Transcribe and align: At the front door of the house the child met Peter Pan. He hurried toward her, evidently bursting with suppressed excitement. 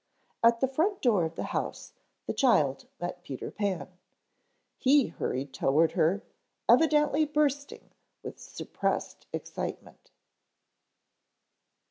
At 0.43 0.61
the 0.61 0.67
front 0.67 0.99
door 0.99 1.25
of 1.25 1.35
the 1.35 1.43
house 1.53 1.93
the 2.25 2.33
child 2.33 2.87
met 2.99 3.21
Peter 3.21 3.51
Pan. 3.51 3.87
He 4.79 5.09
hurried 5.09 5.53
toward 5.53 5.91
her, 5.91 6.23
evidently 6.67 7.23
bursting 7.23 7.91
with 8.23 8.39
suppressed 8.39 9.27
excitement. 9.31 10.09